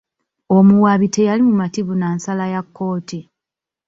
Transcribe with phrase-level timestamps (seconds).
[0.57, 3.19] Omuwaabi teyali mumativu na nsala ya kkooti.